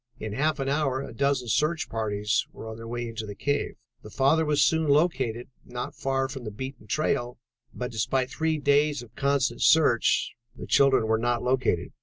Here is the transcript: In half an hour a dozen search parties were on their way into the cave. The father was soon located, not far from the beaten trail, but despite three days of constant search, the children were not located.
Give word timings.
In 0.19 0.33
half 0.33 0.57
an 0.59 0.67
hour 0.67 1.03
a 1.03 1.13
dozen 1.13 1.47
search 1.47 1.87
parties 1.87 2.47
were 2.51 2.67
on 2.67 2.75
their 2.75 2.87
way 2.87 3.07
into 3.07 3.27
the 3.27 3.35
cave. 3.35 3.75
The 4.01 4.09
father 4.09 4.45
was 4.45 4.63
soon 4.63 4.87
located, 4.89 5.47
not 5.63 5.93
far 5.93 6.27
from 6.27 6.43
the 6.43 6.49
beaten 6.49 6.87
trail, 6.87 7.37
but 7.71 7.91
despite 7.91 8.31
three 8.31 8.57
days 8.57 9.03
of 9.03 9.15
constant 9.15 9.61
search, 9.61 10.33
the 10.55 10.65
children 10.65 11.05
were 11.05 11.19
not 11.19 11.43
located. 11.43 11.91